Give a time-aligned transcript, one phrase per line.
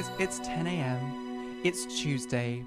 [0.00, 1.60] guys, it's 10 a.m.
[1.64, 2.64] It's Tuesday.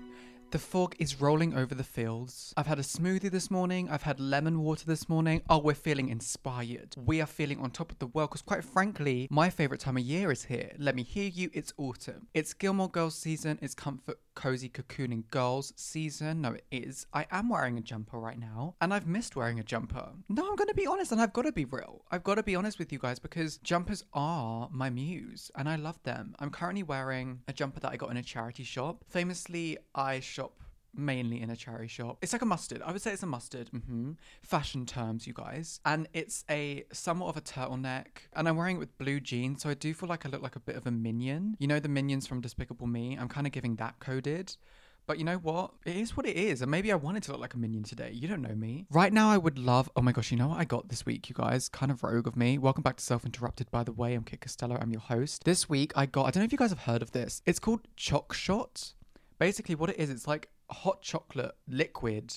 [0.50, 2.54] The fog is rolling over the fields.
[2.58, 3.90] I've had a smoothie this morning.
[3.90, 5.42] I've had lemon water this morning.
[5.50, 6.94] Oh, we're feeling inspired.
[6.98, 10.04] We are feeling on top of the world because, quite frankly, my favorite time of
[10.04, 10.72] year is here.
[10.78, 11.50] Let me hear you.
[11.54, 12.28] It's autumn.
[12.34, 13.60] It's Gilmore Girls season.
[13.62, 16.42] It's comfort, cozy, cocooning girls season.
[16.42, 17.06] No, it is.
[17.14, 20.10] I am wearing a jumper right now, and I've missed wearing a jumper.
[20.30, 22.04] No, I'm going to be honest, and I've got to be real.
[22.12, 25.76] I've got to be honest with you guys because jumpers are my muse, and I
[25.76, 26.36] love them.
[26.40, 29.04] I'm currently wearing a jumper that I got in a charity shop.
[29.10, 30.61] Famously, I shop
[30.94, 32.18] mainly in a charity shop.
[32.22, 32.82] It's like a mustard.
[32.82, 33.70] I would say it's a mustard.
[33.70, 35.80] hmm Fashion terms, you guys.
[35.86, 38.08] And it's a somewhat of a turtleneck.
[38.34, 40.56] And I'm wearing it with blue jeans, so I do feel like I look like
[40.56, 41.56] a bit of a minion.
[41.60, 43.18] You know the minions from Despicable Me?
[43.20, 44.56] I'm kind of giving that coded.
[45.08, 45.72] But you know what?
[45.84, 46.62] It is what it is.
[46.62, 48.12] And maybe I wanted to look like a minion today.
[48.14, 48.86] You don't know me.
[48.92, 49.90] Right now, I would love.
[49.96, 51.68] Oh my gosh, you know what I got this week, you guys?
[51.70, 52.60] Kind of rogue of me.
[52.60, 54.14] Welcome back to Self Interrupted, by the way.
[54.14, 54.78] I'm Kit Costello.
[54.80, 55.44] I'm your host.
[55.44, 56.28] This week, I got.
[56.28, 57.42] I don't know if you guys have heard of this.
[57.48, 58.94] It's called Choc Shot.
[59.40, 62.34] Basically, what it is, it's like hot chocolate liquid.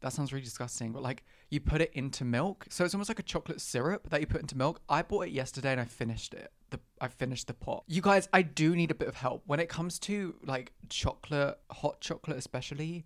[0.00, 2.66] That sounds really disgusting, but like you put it into milk.
[2.70, 4.80] So it's almost like a chocolate syrup that you put into milk.
[4.88, 6.50] I bought it yesterday and I finished it.
[6.70, 7.84] The, I finished the pot.
[7.86, 11.58] You guys, I do need a bit of help when it comes to like chocolate,
[11.70, 13.04] hot chocolate especially.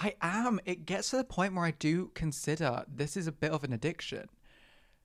[0.00, 0.60] I am.
[0.64, 3.72] It gets to the point where I do consider this is a bit of an
[3.72, 4.28] addiction.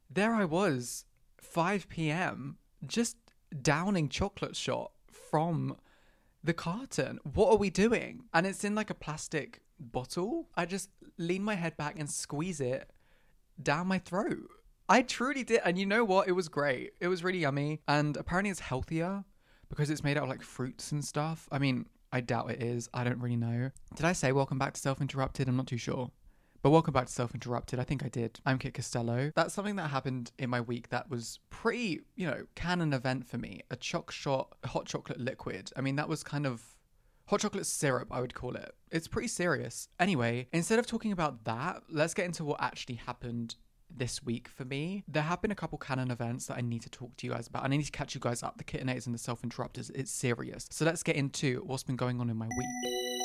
[0.09, 1.05] There I was,
[1.41, 3.17] 5 p.m., just
[3.61, 5.77] downing chocolate shot from
[6.43, 7.19] the carton.
[7.23, 8.23] What are we doing?
[8.33, 10.49] And it's in like a plastic bottle.
[10.55, 12.89] I just lean my head back and squeeze it
[13.61, 14.47] down my throat.
[14.89, 15.61] I truly did.
[15.65, 16.27] And you know what?
[16.27, 16.91] It was great.
[16.99, 17.81] It was really yummy.
[17.87, 19.25] And apparently it's healthier
[19.69, 21.47] because it's made out of like fruits and stuff.
[21.51, 22.89] I mean, I doubt it is.
[22.93, 23.71] I don't really know.
[23.95, 25.49] Did I say welcome back to Self Interrupted?
[25.49, 26.11] I'm not too sure.
[26.63, 27.79] But welcome back to Self Interrupted.
[27.79, 28.39] I think I did.
[28.45, 29.31] I'm Kit Costello.
[29.35, 33.37] That's something that happened in my week that was pretty, you know, canon event for
[33.37, 33.61] me.
[33.69, 35.71] A choc shot hot chocolate liquid.
[35.77, 36.63] I mean, that was kind of
[37.27, 38.73] hot chocolate syrup, I would call it.
[38.91, 39.87] It's pretty serious.
[39.99, 43.55] Anyway, instead of talking about that, let's get into what actually happened
[43.95, 45.03] this week for me.
[45.07, 47.47] There have been a couple canon events that I need to talk to you guys
[47.47, 48.57] about, and I need to catch you guys up.
[48.57, 50.67] The Kittenators and the Self Interrupters, it's serious.
[50.71, 53.16] So let's get into what's been going on in my week.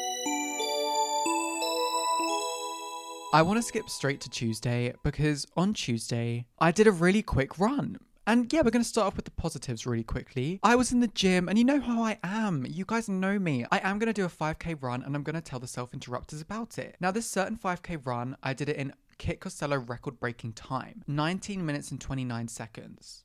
[3.35, 7.59] I want to skip straight to Tuesday because on Tuesday, I did a really quick
[7.59, 7.99] run.
[8.27, 10.61] And yeah, we're going to start off with the positives really quickly.
[10.63, 12.67] I was in the gym, and you know how I am.
[12.69, 13.65] You guys know me.
[13.73, 15.95] I am going to do a 5K run, and I'm going to tell the self
[15.95, 16.97] interrupters about it.
[17.01, 21.65] Now, this certain 5K run, I did it in Kit Costello record breaking time 19
[21.65, 23.25] minutes and 29 seconds.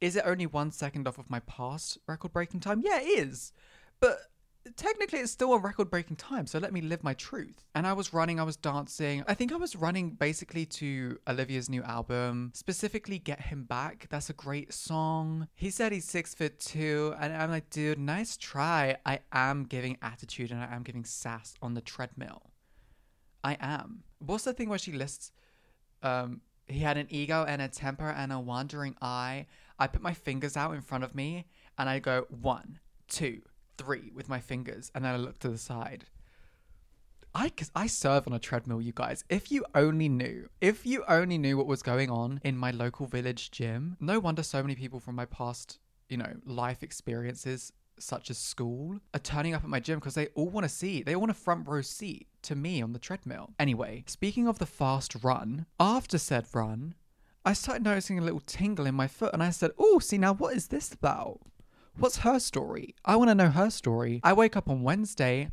[0.00, 2.80] Is it only one second off of my past record breaking time?
[2.82, 3.52] Yeah, it is.
[4.00, 4.18] But
[4.76, 7.64] technically it's still a record breaking time so let me live my truth.
[7.74, 9.24] And i was running i was dancing.
[9.26, 14.06] I think i was running basically to olivia's new album specifically get him back.
[14.10, 15.48] That's a great song.
[15.54, 18.96] He said he's six foot two and i'm like dude nice try.
[19.04, 22.50] I am giving attitude and i am giving sass on the treadmill.
[23.44, 24.04] I am.
[24.18, 25.32] What's the thing where she lists
[26.02, 29.46] um he had an ego and a temper and a wandering eye?
[29.78, 31.46] I put my fingers out in front of me
[31.76, 33.42] and i go one two
[33.82, 36.04] three with my fingers, and then I look to the side.
[37.34, 39.24] I, cause I serve on a treadmill, you guys.
[39.30, 43.06] If you only knew, if you only knew what was going on in my local
[43.06, 45.78] village gym, no wonder so many people from my past,
[46.10, 50.26] you know, life experiences, such as school, are turning up at my gym because they
[50.34, 52.98] all want to see, they all want a front row seat to me on the
[52.98, 53.50] treadmill.
[53.58, 56.94] Anyway, speaking of the fast run, after said run,
[57.44, 60.34] I started noticing a little tingle in my foot and I said, Oh, see, now
[60.34, 61.40] what is this about?
[61.98, 62.94] What's her story?
[63.04, 64.20] I want to know her story.
[64.24, 65.50] I wake up on Wednesday.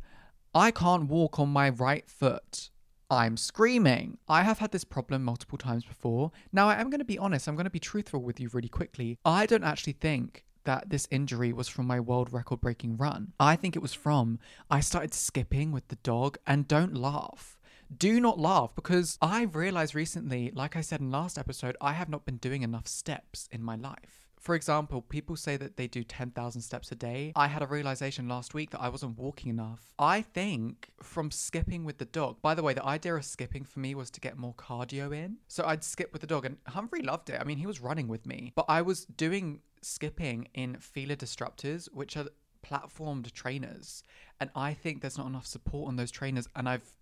[0.54, 2.70] I can't walk on my right foot.
[3.10, 4.18] I'm screaming.
[4.28, 6.32] I have had this problem multiple times before.
[6.52, 8.68] Now, I am going to be honest, I'm going to be truthful with you really
[8.68, 9.18] quickly.
[9.24, 13.32] I don't actually think that this injury was from my world record breaking run.
[13.38, 14.38] I think it was from
[14.70, 17.58] I started skipping with the dog, and don't laugh.
[17.94, 22.08] Do not laugh because I've realized recently, like I said in last episode, I have
[22.08, 24.19] not been doing enough steps in my life.
[24.40, 27.32] For example, people say that they do 10,000 steps a day.
[27.36, 29.92] I had a realization last week that I wasn't walking enough.
[29.98, 33.80] I think from skipping with the dog, by the way, the idea of skipping for
[33.80, 35.36] me was to get more cardio in.
[35.46, 37.38] So I'd skip with the dog, and Humphrey loved it.
[37.38, 41.92] I mean, he was running with me, but I was doing skipping in Fila Disruptors,
[41.92, 42.28] which are
[42.64, 44.04] platformed trainers.
[44.40, 46.96] And I think there's not enough support on those trainers, and I've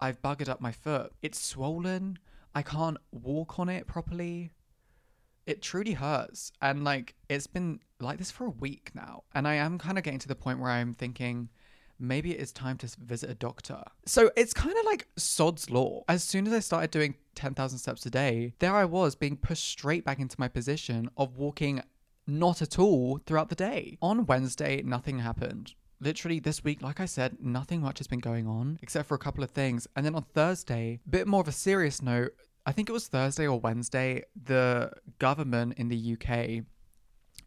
[0.00, 1.12] I've buggered up my foot.
[1.20, 2.20] It's swollen.
[2.54, 4.52] I can't walk on it properly
[5.50, 6.52] it truly hurts.
[6.62, 9.24] And like, it's been like this for a week now.
[9.34, 11.48] And I am kind of getting to the point where I'm thinking,
[11.98, 13.82] maybe it is time to visit a doctor.
[14.06, 16.02] So it's kind of like sod's law.
[16.08, 19.64] As soon as I started doing 10,000 steps a day, there I was being pushed
[19.64, 21.82] straight back into my position of walking
[22.26, 23.98] Not at all throughout the day.
[24.00, 25.74] On Wednesday, nothing happened.
[26.00, 29.18] Literally this week, like I said, nothing much has been going on except for a
[29.18, 29.86] couple of things.
[29.94, 32.32] And then on Thursday, a bit more of a serious note,
[32.70, 36.62] I think it was Thursday or Wednesday, the government in the UK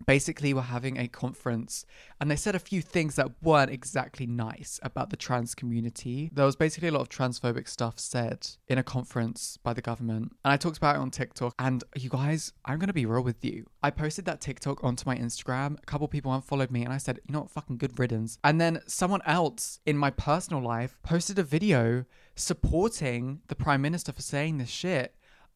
[0.05, 1.85] basically we were having a conference
[2.19, 6.29] and they said a few things that weren't exactly nice about the trans community.
[6.31, 10.35] There was basically a lot of transphobic stuff said in a conference by the government.
[10.45, 11.55] And I talked about it on TikTok.
[11.57, 13.65] And you guys, I'm going to be real with you.
[13.81, 15.77] I posted that TikTok onto my Instagram.
[15.81, 18.38] A couple people unfollowed me and I said, you know what, fucking good riddance.
[18.44, 22.05] And then someone else in my personal life posted a video
[22.35, 25.15] supporting the prime minister for saying this shit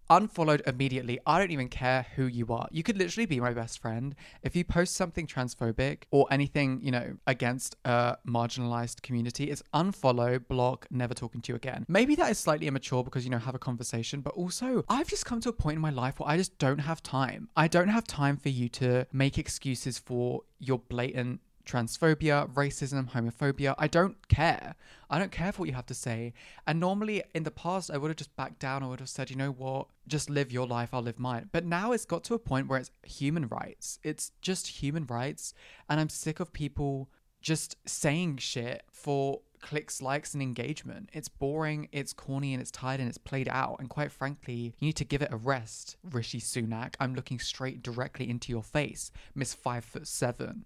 [0.10, 1.20] unfollowed immediately.
[1.26, 2.68] I don't even care who you are.
[2.72, 4.16] You could literally be my best friend.
[4.44, 10.46] If you post something transphobic or anything, you know, against a marginalized community, it's unfollow,
[10.48, 11.86] block, never talking to you again.
[11.88, 15.26] Maybe that is slightly immature because, you know, have a conversation, but also I've just
[15.26, 17.50] come to a point in my life where I just don't have time.
[17.56, 23.76] I don't have time for you to make excuses for your blatant transphobia, racism, homophobia.
[23.78, 24.76] I don't care.
[25.10, 26.34] I don't care for what you have to say.
[26.66, 28.84] And normally in the past, I would have just backed down.
[28.84, 31.50] I would have said, you know what, just live your life, I'll live mine.
[31.52, 34.00] But now it's got to a point where it's human rights.
[34.04, 35.54] It's just human rights.
[35.90, 37.10] And I'm sick of people
[37.42, 41.10] just saying shit for clicks, likes, and engagement.
[41.14, 43.78] It's boring, it's corny, and it's tired and it's played out.
[43.80, 46.96] And quite frankly, you need to give it a rest, Rishi Sunak.
[47.00, 50.66] I'm looking straight directly into your face, Miss Five Foot Seven.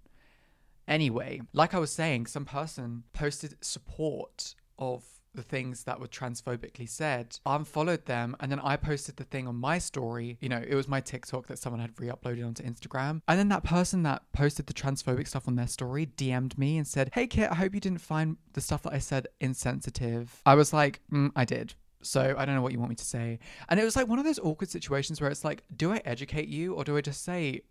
[0.87, 6.87] Anyway, like I was saying, some person posted support of the things that were transphobically
[6.89, 10.37] said, unfollowed them, and then I posted the thing on my story.
[10.41, 13.21] You know, it was my TikTok that someone had re uploaded onto Instagram.
[13.27, 16.87] And then that person that posted the transphobic stuff on their story DM'd me and
[16.87, 20.41] said, Hey, Kit, I hope you didn't find the stuff that I said insensitive.
[20.45, 21.73] I was like, mm, I did.
[22.03, 23.39] So I don't know what you want me to say.
[23.69, 26.47] And it was like one of those awkward situations where it's like, do I educate
[26.47, 27.61] you or do I just say,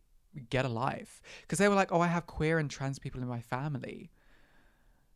[0.49, 1.21] get a life.
[1.43, 4.11] Because they were like oh i have queer and trans people in my family.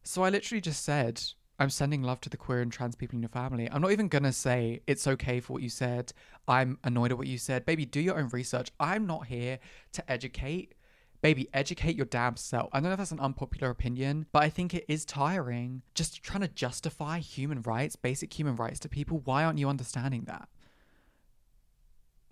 [0.02, 1.22] So i literally just said
[1.58, 3.68] i'm sending love to the queer and trans people in your family.
[3.70, 6.12] I'm not even gonna say it's okay for what you said.
[6.48, 7.64] I'm annoyed at what you said.
[7.64, 8.70] Baby do your own research.
[8.80, 9.58] I'm not here
[9.92, 10.74] to educate.
[11.22, 12.68] Baby educate your damn self.
[12.72, 16.22] I don't know if that's an unpopular opinion but i think it is tiring just
[16.22, 19.20] trying to justify human rights basic human rights to people.
[19.24, 20.48] Why aren't you understanding that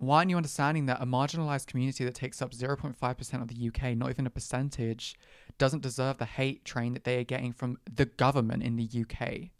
[0.06, 3.96] why aren't you understanding that a marginalized community that takes up 0.5% of the UK,
[3.96, 5.16] not even a percentage,
[5.58, 9.50] doesn't deserve the hate train that they are getting from the government in the UK?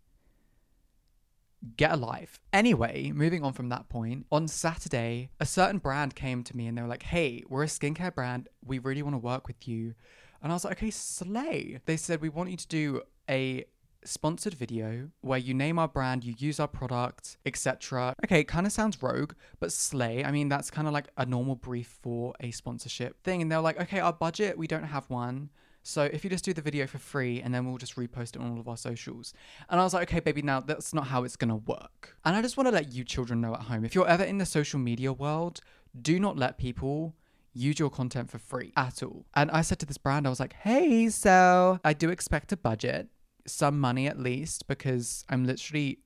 [1.76, 2.40] Get a life.
[2.52, 6.76] Anyway, moving on from that point, on Saturday, a certain brand came to me and
[6.76, 8.48] they were like, hey, we're a skincare brand.
[8.64, 9.94] We really want to work with you.
[10.42, 11.78] And I was like, okay, slay.
[11.86, 13.64] They said, we want you to do a
[14.04, 18.14] sponsored video where you name our brand, you use our product, etc.
[18.24, 20.24] Okay, it kind of sounds rogue, but slay.
[20.24, 23.42] I mean, that's kind of like a normal brief for a sponsorship thing.
[23.42, 25.50] And they're like, okay, our budget, we don't have one.
[25.84, 28.38] So if you just do the video for free and then we'll just repost it
[28.40, 29.34] on all of our socials.
[29.68, 32.16] And I was like, okay, baby, now that's not how it's gonna work.
[32.24, 34.38] And I just want to let you children know at home if you're ever in
[34.38, 35.60] the social media world,
[36.00, 37.14] do not let people
[37.52, 39.26] use your content for free at all.
[39.34, 42.56] And I said to this brand, I was like, hey, so I do expect a
[42.56, 43.08] budget
[43.46, 45.98] some money at least because I'm literally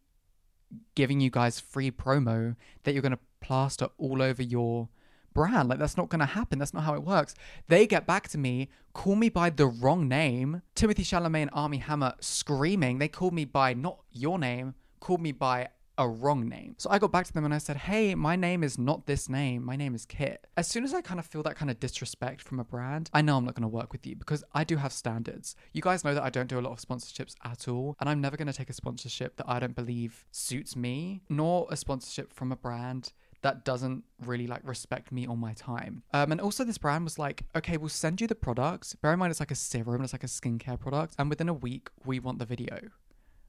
[0.94, 4.88] giving you guys free promo that you're going to plaster all over your
[5.32, 5.68] brand.
[5.68, 6.58] Like, that's not going to happen.
[6.58, 7.34] That's not how it works.
[7.68, 10.62] They get back to me, call me by the wrong name.
[10.74, 12.98] Timothée Chalamet and Armie Hammer screaming.
[12.98, 16.74] They called me by not your name, called me by a wrong name.
[16.78, 19.28] So I got back to them and I said, hey, my name is not this
[19.28, 19.64] name.
[19.64, 20.46] My name is Kit.
[20.56, 23.22] As soon as I kind of feel that kind of disrespect from a brand, I
[23.22, 25.56] know I'm not going to work with you because I do have standards.
[25.72, 27.96] You guys know that I don't do a lot of sponsorships at all.
[28.00, 31.66] And I'm never going to take a sponsorship that I don't believe suits me, nor
[31.70, 33.12] a sponsorship from a brand
[33.42, 36.02] that doesn't really like respect me or my time.
[36.12, 38.94] Um, and also this brand was like, okay, we'll send you the products.
[38.94, 41.54] Bear in mind it's like a serum, it's like a skincare product, and within a
[41.54, 42.78] week we want the video.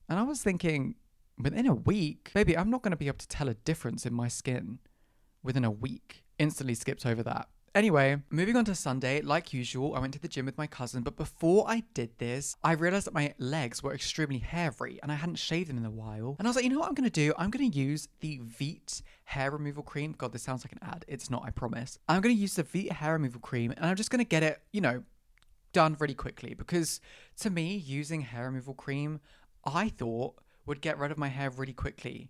[0.09, 0.95] And I was thinking,
[1.37, 4.13] within a week, baby, I'm not going to be able to tell a difference in
[4.13, 4.79] my skin
[5.43, 6.23] within a week.
[6.39, 7.49] Instantly skipped over that.
[7.75, 11.03] Anyway, moving on to Sunday, like usual, I went to the gym with my cousin,
[11.03, 15.15] but before I did this, I realized that my legs were extremely hairy and I
[15.15, 16.35] hadn't shaved them in a while.
[16.39, 17.33] And I was like, you know what I'm gonna do?
[17.37, 20.15] I'm gonna use the Veet hair removal cream.
[20.17, 21.05] God, this sounds like an ad.
[21.07, 21.99] It's not, I promise.
[22.09, 24.81] I'm gonna use the Veet hair removal cream and I'm just gonna get it, you
[24.81, 25.03] know,
[25.71, 26.99] done really quickly because
[27.41, 29.19] to me, using hair removal cream,
[29.65, 32.29] I thought would get rid of my hair really quickly.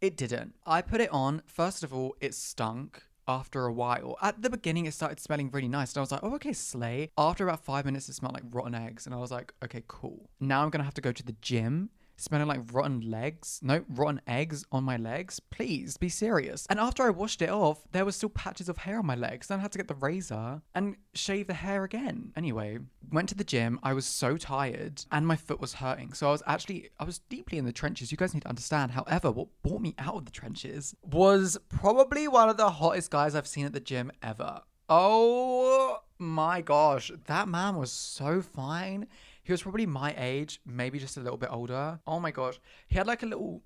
[0.00, 0.54] It didn't.
[0.66, 1.42] I put it on.
[1.46, 4.16] First of all, it stunk after a while.
[4.20, 5.92] At the beginning, it started smelling really nice.
[5.92, 7.10] And I was like, oh, okay, slay.
[7.16, 9.06] After about five minutes, it smelled like rotten eggs.
[9.06, 10.30] And I was like, okay, cool.
[10.40, 13.60] Now I'm to have to go to the gym smelling like rotten legs.
[13.62, 15.40] No, rotten eggs on my legs.
[15.40, 16.66] Please be serious.
[16.68, 19.46] And after I washed it off, there was still patches of hair on my legs.
[19.46, 22.32] Then I had to get the razor and shave the hair again.
[22.36, 22.78] Anyway,
[23.10, 23.78] went to the gym.
[23.82, 26.12] I was so tired and my foot was hurting.
[26.12, 28.10] So I was actually, I was deeply in the trenches.
[28.10, 28.92] You guys need to understand.
[28.92, 33.34] However, what brought me out of the trenches was probably one of the hottest guys
[33.34, 34.62] I've seen at the gym ever.
[34.88, 39.08] Oh my gosh, that man was so fine.
[39.46, 42.00] He was probably my age, maybe just a little bit older.
[42.04, 42.58] Oh my gosh.
[42.88, 43.62] He had like a little.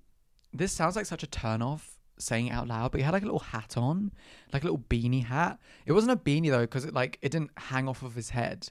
[0.53, 3.23] This sounds like such a turn off saying it out loud, but he had like
[3.23, 4.11] a little hat on,
[4.53, 5.59] like a little beanie hat.
[5.87, 8.69] It wasn't a beanie though, because it like it didn't hang off of his head.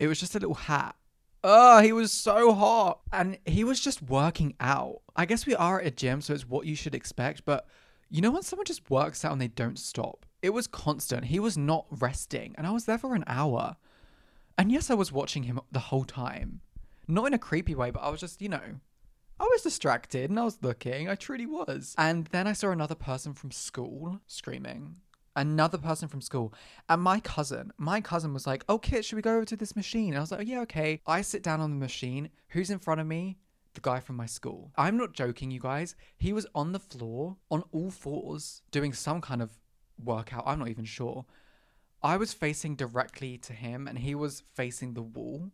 [0.00, 0.96] It was just a little hat.
[1.44, 3.02] Oh, he was so hot.
[3.12, 5.02] And he was just working out.
[5.14, 7.68] I guess we are at a gym, so it's what you should expect, but
[8.10, 10.26] you know when someone just works out and they don't stop?
[10.42, 11.26] It was constant.
[11.26, 13.76] He was not resting, and I was there for an hour.
[14.58, 16.60] And yes, I was watching him the whole time.
[17.06, 18.60] Not in a creepy way, but I was just, you know,
[19.38, 21.08] I was distracted and I was looking.
[21.08, 21.94] I truly was.
[21.96, 24.96] And then I saw another person from school screaming.
[25.36, 26.52] Another person from school.
[26.88, 29.76] And my cousin, my cousin was like, Oh, Kit, should we go over to this
[29.76, 30.08] machine?
[30.08, 31.00] And I was like, oh, Yeah, okay.
[31.06, 32.28] I sit down on the machine.
[32.48, 33.38] Who's in front of me?
[33.74, 34.72] The guy from my school.
[34.76, 35.94] I'm not joking, you guys.
[36.16, 39.52] He was on the floor on all fours doing some kind of
[40.02, 40.42] workout.
[40.46, 41.26] I'm not even sure.
[42.02, 45.50] I was facing directly to him and he was facing the wall.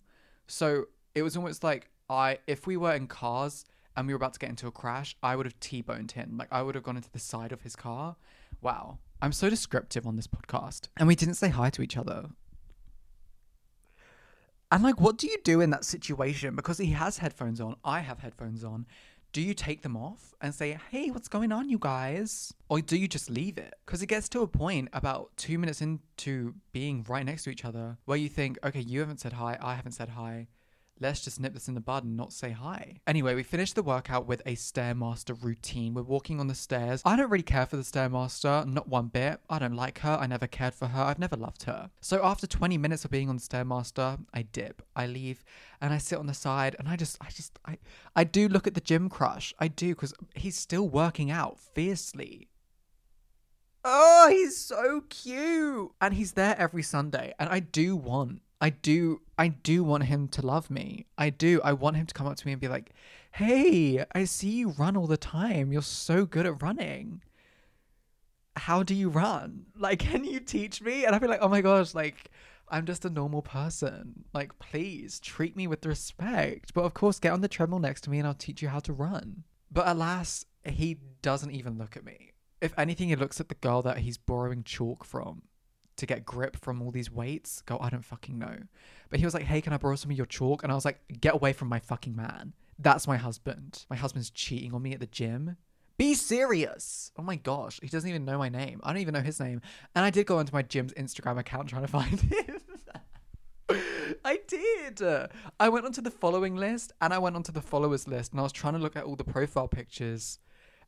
[0.47, 3.65] So it was almost like I if we were in cars
[3.97, 6.37] and we were about to get into a crash, I would have T-boned him.
[6.37, 8.17] Like I would have gone into the side of his car.
[8.61, 8.99] Wow.
[9.23, 10.89] I'm so descriptive on this podcast.
[10.97, 12.27] And we didn't say hi to each other.
[14.71, 16.57] And like what do you do in that situation?
[16.57, 18.87] Because he has headphones on, I have headphones on
[19.35, 22.55] do you take them off and say, hey, what's going on, you guys?
[22.69, 23.75] Or do you just leave it?
[23.85, 27.65] Because it gets to a point about two minutes into being right next to each
[27.65, 30.47] other where you think, okay, you haven't said hi, I haven't said hi
[31.01, 33.01] let's just nip this in the bud and not say hi.
[33.07, 35.95] Anyway, we finished the workout with a Stairmaster routine.
[35.95, 37.03] We're walking on the stairs.
[37.05, 39.41] I don't really care for the Stairmaster, not one bit.
[39.51, 40.17] I don't like her.
[40.21, 41.03] I never cared for her.
[41.03, 41.91] I've never loved her.
[42.01, 44.83] So after 20 minutes of being on the Stairmaster, I dip.
[44.95, 45.45] I leave
[45.81, 47.79] and I sit on the side and I just, I just, I,
[48.15, 49.55] I do look at the gym crush.
[49.59, 52.49] I do because he's still working out fiercely.
[53.85, 55.91] Oh, he's so cute.
[56.01, 57.35] And he's there every Sunday.
[57.39, 61.05] And I do want I do I do want him to love me.
[61.19, 61.61] I do.
[61.63, 62.95] I want him to come up to me and be like,
[63.33, 65.71] "Hey, I see you run all the time.
[65.71, 67.21] You're so good at running.
[68.57, 69.67] How do you run?
[69.77, 72.31] Like, can you teach me?" And I'd be like, "Oh my gosh, like
[72.71, 74.25] I'm just a normal person.
[74.33, 76.73] Like, please treat me with respect.
[76.73, 78.81] But of course, get on the treadmill next to me and I'll teach you how
[78.81, 82.33] to run." But alas, he doesn't even look at me.
[82.63, 85.43] If anything, he looks at the girl that he's borrowing chalk from
[85.97, 87.63] to get grip from all these weights?
[87.63, 88.57] Go, I don't fucking know.
[89.11, 90.63] But he was like, hey, can I borrow some of your chalk?
[90.63, 92.53] And I was like, get away from my fucking man.
[92.79, 93.87] That's my husband.
[93.89, 95.57] My husband's cheating on me at the gym.
[95.97, 97.13] Be serious.
[97.17, 97.79] Oh my gosh.
[97.81, 98.81] He doesn't even know my name.
[98.83, 99.61] I don't even know his name.
[99.95, 102.61] And I did go onto my gym's Instagram account trying to find him.
[104.25, 105.01] I did.
[105.61, 108.43] I went onto the following list and I went onto the followers list and I
[108.43, 110.39] was trying to look at all the profile pictures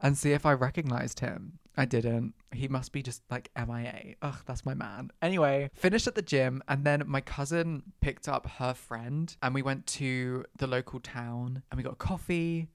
[0.00, 1.58] and see if I recognized him.
[1.76, 2.34] I didn't.
[2.52, 4.14] He must be just like MIA.
[4.22, 5.10] Ugh, that's my man.
[5.20, 9.62] Anyway, finished at the gym, and then my cousin picked up her friend, and we
[9.62, 12.68] went to the local town and we got coffee.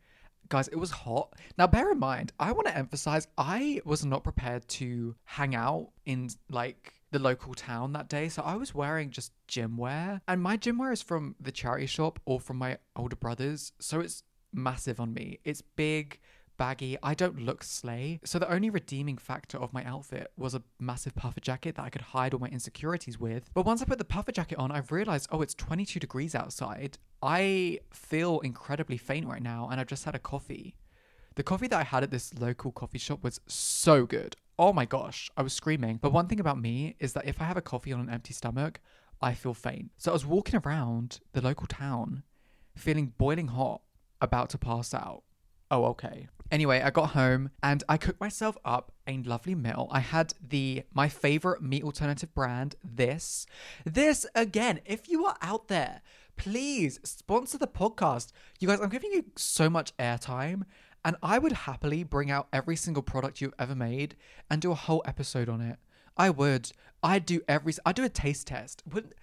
[0.50, 1.34] Guys, it was hot.
[1.58, 5.90] Now, bear in mind, I want to emphasize I was not prepared to hang out
[6.06, 8.30] in like the local town that day.
[8.30, 11.86] So I was wearing just gym wear, and my gym wear is from the charity
[11.86, 13.72] shop or from my older brothers.
[13.80, 15.40] So it's massive on me.
[15.44, 16.20] It's big
[16.62, 16.96] baggy.
[17.02, 18.20] I don't look slay.
[18.24, 21.90] So the only redeeming factor of my outfit was a massive puffer jacket that I
[21.90, 23.50] could hide all my insecurities with.
[23.56, 27.00] But once I put the puffer jacket on, I've realized, oh, it's 22 degrees outside.
[27.24, 30.76] I feel incredibly faint right now, and I've just had a coffee.
[31.34, 34.36] The coffee that I had at this local coffee shop was so good.
[34.60, 35.98] Oh my gosh, I was screaming.
[36.00, 38.36] But one thing about me is that if I have a coffee on an empty
[38.36, 38.82] stomach,
[39.20, 39.90] I feel faint.
[39.98, 42.22] So I was walking around the local town,
[42.76, 43.82] feeling boiling hot,
[44.22, 45.24] about to pass out.
[45.72, 46.28] Oh, okay.
[46.52, 49.88] Anyway, I got home and I cooked myself up a lovely meal.
[49.90, 53.46] I had the my favorite meat alternative brand, this.
[53.86, 56.02] This again, if you are out there,
[56.36, 58.34] please sponsor the podcast.
[58.60, 60.64] You guys, I'm giving you so much airtime
[61.06, 64.18] and I would happily bring out every single product you've ever made
[64.50, 65.78] and do a whole episode on it.
[66.18, 66.74] I would.
[67.02, 68.84] I'd do every I'd do a taste test.
[68.92, 69.14] Wouldn't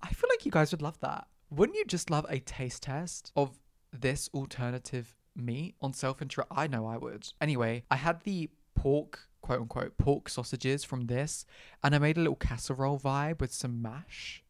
[0.00, 1.26] I feel like you guys would love that.
[1.50, 3.58] Wouldn't you just love a taste test of
[3.92, 6.44] this alternative me on self intro.
[6.50, 7.28] I know I would.
[7.40, 11.44] Anyway, I had the pork, quote unquote, pork sausages from this,
[11.82, 14.42] and I made a little casserole vibe with some mash.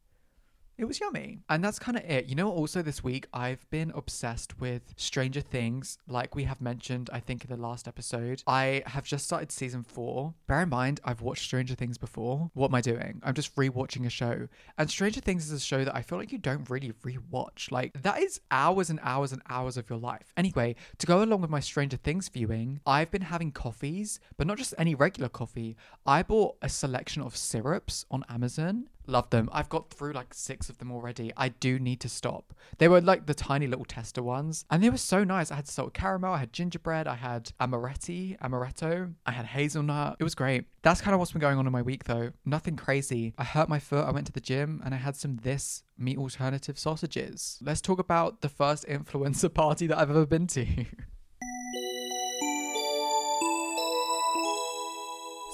[0.79, 1.41] It was yummy.
[1.49, 2.27] And that's kind of it.
[2.27, 5.99] You know, also this week, I've been obsessed with Stranger Things.
[6.07, 9.83] Like we have mentioned, I think in the last episode, I have just started season
[9.83, 10.35] four.
[10.47, 12.51] Bear in mind, I've watched Stranger Things before.
[12.55, 13.21] What am I doing?
[13.25, 14.47] I'm just rewatching a show.
[14.79, 17.73] And Stranger Things is a show that I feel like you don't really rewatch.
[17.73, 20.33] Like that is hours and hours and hours of your life.
[20.37, 24.59] Anyway, to go along with my Stranger Things viewing, I've been having coffees, but not
[24.59, 25.77] just any regular coffee.
[26.07, 29.49] I bought a selection of syrups on Amazon Love them.
[29.53, 31.33] I've got through like six of them already.
[31.35, 32.53] I do need to stop.
[32.77, 35.51] They were like the tiny little tester ones, and they were so nice.
[35.51, 40.17] I had salt caramel, I had gingerbread, I had amaretti, amaretto, I had hazelnut.
[40.21, 40.67] It was great.
[40.83, 42.33] That's kind of what's been going on in my week though.
[42.45, 43.33] Nothing crazy.
[43.39, 44.07] I hurt my foot.
[44.07, 47.59] I went to the gym and I had some this meat alternative sausages.
[47.63, 50.67] Let's talk about the first influencer party that I've ever been to.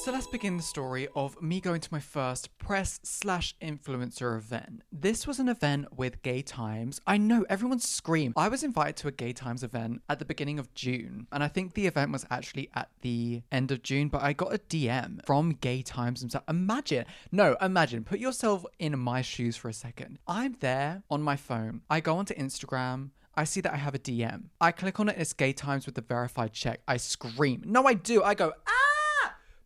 [0.05, 4.83] So let's begin the story of me going to my first press slash influencer event.
[4.93, 7.01] This was an event with Gay Times.
[7.07, 8.35] I know everyone screamed.
[8.37, 11.49] I was invited to a Gay Times event at the beginning of June, and I
[11.49, 15.25] think the event was actually at the end of June, but I got a DM
[15.25, 16.45] from Gay Times themselves.
[16.51, 20.19] Imagine, no, imagine, put yourself in my shoes for a second.
[20.29, 21.81] I'm there on my phone.
[21.89, 23.13] I go onto Instagram.
[23.37, 24.49] I see that I have a DM.
[24.61, 26.83] I click on it, it's Gay Times with the verified check.
[26.87, 27.63] I scream.
[27.65, 28.23] No, I do.
[28.23, 28.84] I go, ah!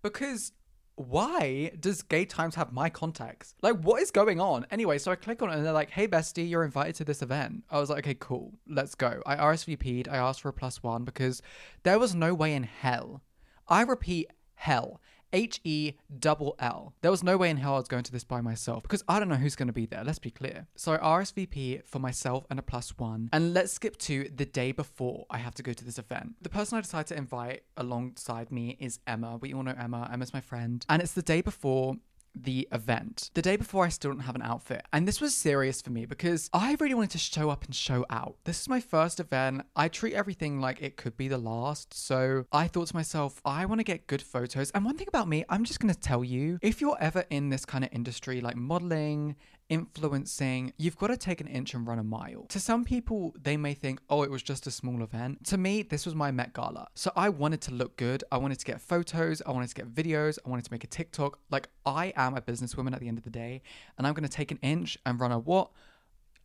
[0.02, 0.52] Because
[0.98, 3.54] why does Gay Times have my contacts?
[3.62, 4.66] Like, what is going on?
[4.70, 7.22] Anyway, so I click on it and they're like, hey, bestie, you're invited to this
[7.22, 7.62] event.
[7.70, 9.22] I was like, okay, cool, let's go.
[9.24, 11.40] I RSVP'd, I asked for a plus one because
[11.84, 13.22] there was no way in hell.
[13.68, 15.00] I repeat, hell.
[15.32, 16.94] H E double L.
[17.00, 19.18] There was no way in hell I was going to this by myself because I
[19.18, 20.66] don't know who's going to be there, let's be clear.
[20.76, 23.28] So RSVP for myself and a plus one.
[23.32, 26.36] And let's skip to the day before I have to go to this event.
[26.42, 29.36] The person I decided to invite alongside me is Emma.
[29.36, 30.08] We all know Emma.
[30.12, 30.84] Emma's my friend.
[30.88, 31.96] And it's the day before
[32.34, 33.30] the event.
[33.34, 34.84] The day before, I still didn't have an outfit.
[34.92, 38.04] And this was serious for me because I really wanted to show up and show
[38.10, 38.36] out.
[38.44, 39.62] This is my first event.
[39.76, 41.94] I treat everything like it could be the last.
[41.94, 44.70] So I thought to myself, I want to get good photos.
[44.70, 47.48] And one thing about me, I'm just going to tell you if you're ever in
[47.48, 49.36] this kind of industry, like modeling,
[49.68, 52.46] influencing, you've got to take an inch and run a mile.
[52.48, 55.44] To some people, they may think, oh, it was just a small event.
[55.46, 56.88] To me, this was my Met Gala.
[56.94, 58.24] So I wanted to look good.
[58.32, 59.42] I wanted to get photos.
[59.46, 60.38] I wanted to get videos.
[60.44, 61.38] I wanted to make a TikTok.
[61.50, 63.62] Like, I am a businesswoman at the end of the day,
[63.96, 65.70] and I'm going to take an inch and run a what?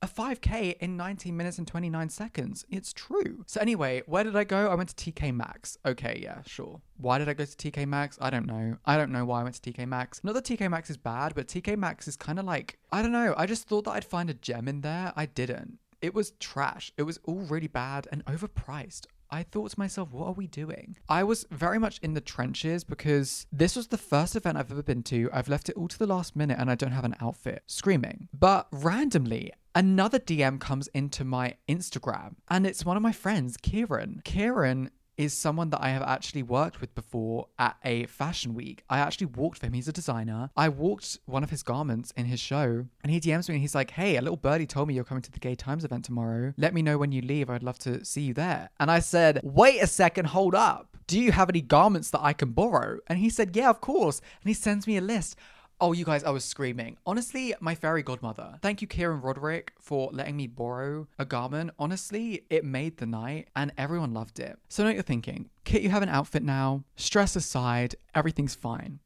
[0.04, 2.66] A 5k in 19 minutes and 29 seconds.
[2.70, 3.46] It's true.
[3.48, 4.68] So anyway, where did I go?
[4.68, 5.78] I went to TK Maxx.
[5.86, 6.82] Okay, yeah, sure.
[6.98, 8.18] Why did I go to TK Maxx?
[8.20, 8.76] I don't know.
[8.86, 10.22] I don't know why I went to TK Maxx.
[10.22, 13.14] Not that TK Maxx is bad, but TK Maxx is kind of like I don't
[13.14, 13.34] know.
[13.38, 15.14] I just thought that I'd find a gem in there.
[15.16, 15.80] I didn't.
[16.02, 16.92] It was trash.
[16.98, 19.06] It was all really bad and overpriced.
[19.34, 20.96] I thought to myself, what are we doing?
[21.10, 24.84] I was very much in the trenches because this was the first event I've ever
[24.84, 25.28] been to.
[25.34, 27.64] I've left it all to the last minute and I don't have an outfit.
[27.66, 28.30] Screaming.
[28.32, 34.22] But randomly, another DM comes into my Instagram and it's one of my friends, Kieran.
[34.24, 38.84] Kieran is someone that I have actually worked with before at a fashion week.
[38.90, 39.74] I actually walked for him.
[39.74, 40.50] He's a designer.
[40.56, 43.76] I walked one of his garments in his show and he DMs me and he's
[43.76, 46.54] like, Hey, a little birdie told me you're coming to the Gay Times event tomorrow.
[46.58, 47.50] Let me know when you leave.
[47.50, 48.70] I'd love to see you there.
[48.80, 50.98] And I said, Wait a second, hold up.
[51.08, 53.00] Do you have any garments that I can borrow?
[53.08, 54.20] And he said, Yeah, of course.
[54.42, 55.38] And he sends me a list.
[55.86, 56.96] Oh, you guys, I was screaming.
[57.06, 58.58] Honestly, my fairy godmother.
[58.62, 61.72] Thank you, Kieran Roderick, for letting me borrow a garment.
[61.78, 64.58] Honestly, it made the night and everyone loved it.
[64.70, 65.50] So, what you're thinking.
[65.66, 66.86] Kit, you have an outfit now.
[66.96, 69.00] Stress aside, everything's fine.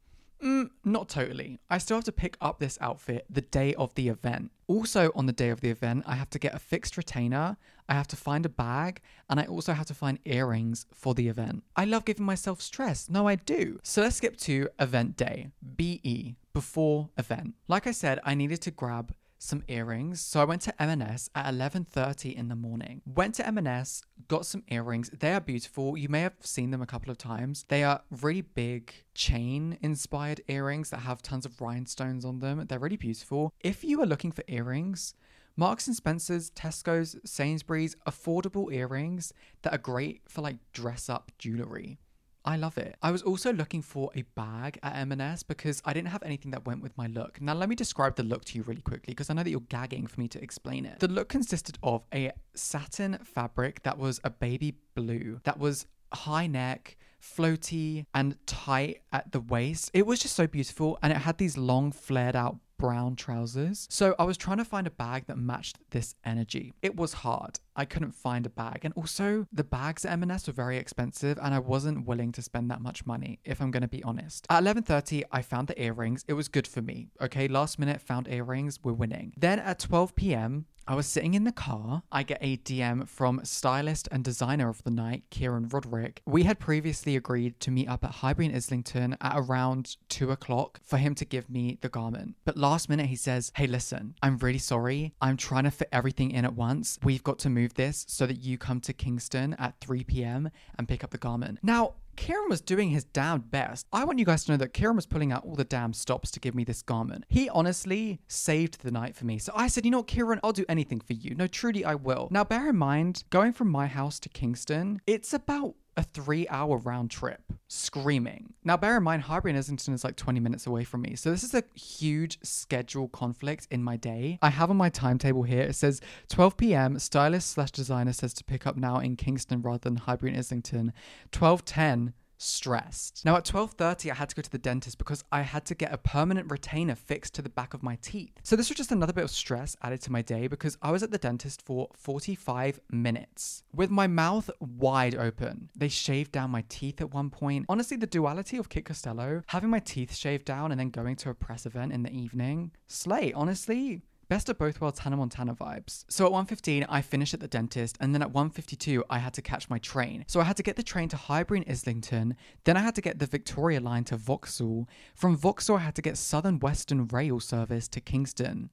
[0.43, 1.59] Mm, not totally.
[1.67, 4.51] I still have to pick up this outfit the day of the event.
[4.67, 7.57] Also, on the day of the event, I have to get a fixed retainer,
[7.89, 11.27] I have to find a bag, and I also have to find earrings for the
[11.29, 11.63] event.
[11.75, 13.09] I love giving myself stress.
[13.09, 13.79] No, I do.
[13.81, 17.53] So let's skip to event day, BE, before event.
[17.67, 20.21] Like I said, I needed to grab some earrings.
[20.21, 23.03] So I went to M&S at 11:30 in the morning.
[23.05, 25.11] Went to M&S, got some earrings.
[25.11, 25.95] They are beautiful.
[25.95, 27.65] You may have seen them a couple of times.
[27.67, 32.65] They are really big chain inspired earrings that have tons of rhinestones on them.
[32.67, 33.53] They're really beautiful.
[33.61, 35.13] If you are looking for earrings,
[35.55, 41.99] Marks and Spencer's, Tesco's, Sainsbury's, affordable earrings that are great for like dress up jewelry.
[42.45, 42.95] I love it.
[43.01, 46.65] I was also looking for a bag at M&S because I didn't have anything that
[46.65, 47.41] went with my look.
[47.41, 49.59] Now let me describe the look to you really quickly because I know that you're
[49.61, 50.99] gagging for me to explain it.
[50.99, 56.47] The look consisted of a satin fabric that was a baby blue, that was high
[56.47, 59.91] neck, floaty and tight at the waist.
[59.93, 63.87] It was just so beautiful and it had these long flared out brown trousers.
[63.89, 66.73] So I was trying to find a bag that matched this energy.
[66.81, 67.59] It was hard.
[67.75, 68.79] I couldn't find a bag.
[68.83, 72.71] And also, the bags at M&S were very expensive and I wasn't willing to spend
[72.71, 74.47] that much money, if I'm going to be honest.
[74.49, 76.23] At 11.30, I found the earrings.
[76.27, 77.09] It was good for me.
[77.21, 78.79] Okay, last minute found earrings.
[78.83, 79.33] We're winning.
[79.37, 82.03] Then at 12 p.m., I was sitting in the car.
[82.13, 86.21] I get a DM from stylist and designer of the night, Kieran Roderick.
[86.25, 90.79] We had previously agreed to meet up at Highbury and Islington at around two o'clock
[90.83, 92.35] for him to give me the garment.
[92.45, 95.13] But last minute, he says, Hey, listen, I'm really sorry.
[95.21, 96.97] I'm trying to fit everything in at once.
[97.03, 100.49] We've got to move this so that you come to Kingston at 3 p.m.
[100.77, 101.59] and pick up the garment.
[101.61, 103.85] Now, Kieran was doing his damn best.
[103.93, 106.31] I want you guys to know that Kieran was pulling out all the damn stops
[106.31, 107.23] to give me this garment.
[107.29, 109.37] He honestly saved the night for me.
[109.37, 111.35] So I said, you know what, Kieran, I'll do anything for you.
[111.35, 112.27] No, truly, I will.
[112.31, 116.77] Now, bear in mind, going from my house to Kingston, it's about a three hour
[116.77, 118.53] round trip screaming.
[118.63, 121.15] Now, bear in mind, Highbury and Islington is like 20 minutes away from me.
[121.15, 124.39] So, this is a huge schedule conflict in my day.
[124.41, 126.99] I have on my timetable here, it says 12 p.m.
[126.99, 130.93] Stylist slash designer says to pick up now in Kingston rather than Highbury and Islington.
[131.37, 133.23] 1210 stressed.
[133.25, 135.93] Now at 12:30 I had to go to the dentist because I had to get
[135.93, 138.33] a permanent retainer fixed to the back of my teeth.
[138.43, 141.03] So this was just another bit of stress added to my day because I was
[141.03, 145.69] at the dentist for 45 minutes with my mouth wide open.
[145.75, 147.65] They shaved down my teeth at one point.
[147.69, 151.29] Honestly, the duality of Kit Costello, having my teeth shaved down and then going to
[151.29, 154.01] a press event in the evening, slay, honestly.
[154.29, 156.03] Best of both worlds Hannah Montana vibes.
[156.09, 159.41] So at 1.15, I finished at the dentist, and then at 1.52, I had to
[159.41, 160.25] catch my train.
[160.27, 162.35] So I had to get the train to Highbury and Islington,
[162.65, 164.89] then I had to get the Victoria line to Vauxhall.
[165.15, 168.69] From Vauxhall, I had to get Southern Western Rail service to Kingston.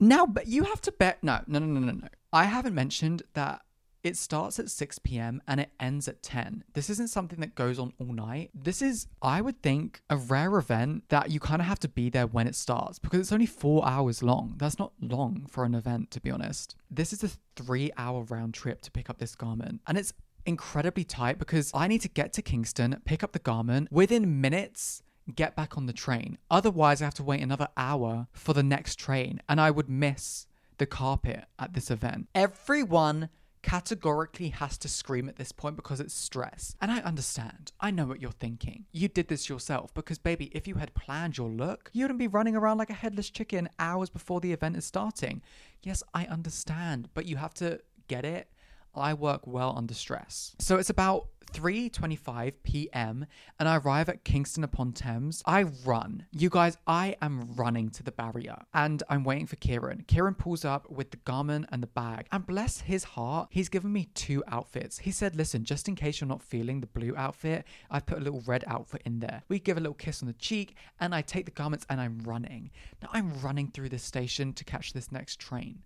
[0.00, 1.22] Now, but you have to bet.
[1.22, 2.08] No, no, no, no, no.
[2.32, 3.62] I haven't mentioned that
[4.02, 5.42] it starts at 6 p.m.
[5.46, 6.64] and it ends at 10.
[6.72, 8.50] This isn't something that goes on all night.
[8.54, 12.08] This is, I would think, a rare event that you kind of have to be
[12.08, 14.54] there when it starts because it's only four hours long.
[14.56, 16.76] That's not long for an event, to be honest.
[16.90, 19.80] This is a three hour round trip to pick up this garment.
[19.86, 20.12] And it's
[20.46, 25.02] incredibly tight because I need to get to Kingston, pick up the garment within minutes
[25.34, 26.38] get back on the train.
[26.50, 30.46] Otherwise, I have to wait another hour for the next train, and I would miss
[30.78, 32.28] the carpet at this event.
[32.34, 33.28] Everyone
[33.62, 36.74] categorically has to scream at this point because it's stress.
[36.80, 37.72] And I understand.
[37.80, 38.86] I know what you're thinking.
[38.92, 42.26] You did this yourself because, baby, if you had planned your look, you wouldn't be
[42.26, 45.42] running around like a headless chicken hours before the event is starting.
[45.82, 48.50] Yes, I understand, but you have to get it.
[48.94, 50.54] I work well under stress.
[50.58, 53.26] So it's about 3:25 p.m.
[53.58, 55.42] and I arrive at Kingston upon Thames.
[55.44, 56.26] I run.
[56.30, 60.04] You guys, I am running to the barrier and I'm waiting for Kieran.
[60.06, 62.26] Kieran pulls up with the garment and the bag.
[62.30, 64.98] And bless his heart, he's given me two outfits.
[64.98, 68.22] He said, "Listen, just in case you're not feeling the blue outfit, I've put a
[68.22, 69.42] little red outfit in there.
[69.48, 72.20] We give a little kiss on the cheek and I take the garments and I'm
[72.20, 72.70] running."
[73.02, 75.82] Now I'm running through this station to catch this next train.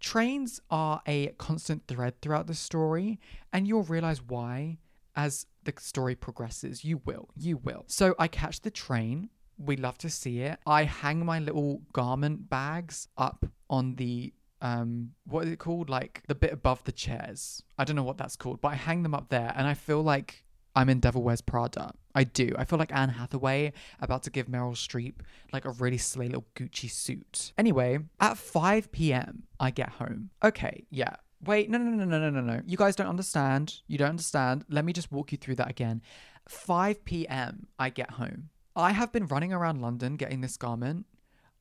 [0.00, 3.18] Trains are a constant thread throughout the story,
[3.52, 4.78] and you'll realize why
[5.16, 6.84] as the story progresses.
[6.84, 7.84] You will, you will.
[7.86, 9.30] So I catch the train.
[9.56, 10.58] We love to see it.
[10.66, 16.22] I hang my little garment bags up on the um what is it called like
[16.26, 19.14] the bit above the chairs i don't know what that's called but i hang them
[19.14, 20.44] up there and i feel like
[20.74, 21.92] I'm in Devil Wears Prada.
[22.14, 22.52] I do.
[22.56, 25.14] I feel like Anne Hathaway about to give Meryl Streep
[25.52, 27.52] like a really slay little Gucci suit.
[27.56, 30.30] Anyway, at 5 p.m., I get home.
[30.44, 31.16] Okay, yeah.
[31.44, 32.62] Wait, no, no, no, no, no, no, no.
[32.66, 33.80] You guys don't understand.
[33.86, 34.64] You don't understand.
[34.68, 36.02] Let me just walk you through that again.
[36.48, 38.50] 5 p.m., I get home.
[38.76, 41.06] I have been running around London getting this garment.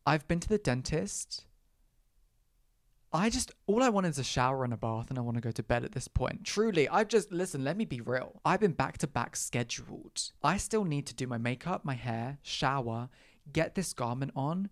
[0.06, 1.46] I've been to the dentist.
[3.14, 5.42] I just, all I want is a shower and a bath, and I want to
[5.42, 6.44] go to bed at this point.
[6.44, 8.42] Truly, I've just, listen, let me be real.
[8.44, 10.32] I've been back to back scheduled.
[10.44, 13.10] I still need to do my makeup, my hair, shower,
[13.52, 14.70] get this garment on,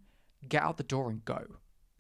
[0.49, 1.45] get out the door, and go.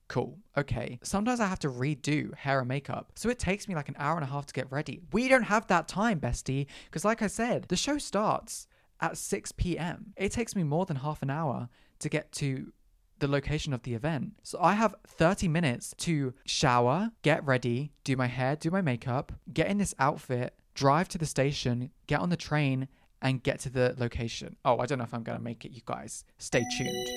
[0.07, 0.39] Cool.
[0.57, 0.99] Okay.
[1.03, 3.11] Sometimes I have to redo hair and makeup.
[3.15, 4.99] So it takes me like an hour and a half to get ready.
[5.13, 6.65] We don't have that time, bestie.
[6.85, 8.67] Because, like I said, the show starts
[8.99, 10.13] at 6 p.m.
[10.17, 12.73] It takes me more than half an hour to get to
[13.21, 14.33] the location of the event.
[14.43, 19.31] So I have 30 minutes to shower, get ready, do my hair, do my makeup,
[19.53, 22.89] get in this outfit, drive to the station, get on the train,
[23.21, 24.57] and get to the location.
[24.65, 26.25] Oh, I don't know if I'm going to make it, you guys.
[26.39, 27.07] Stay tuned.